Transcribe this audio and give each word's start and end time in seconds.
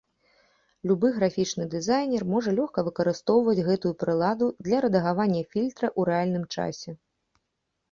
Любы 0.91 1.07
графічны 1.17 1.63
дызайнер 1.73 2.25
можа 2.31 2.49
лёгка 2.61 2.85
выкарыстоўваць 2.89 3.65
гэтую 3.69 3.93
прыладу 4.05 4.45
для 4.71 4.77
рэдагавання 4.89 5.41
фільтра 5.55 5.87
ў 5.99 6.11
рэальным 6.11 6.45
часе. 6.59 6.99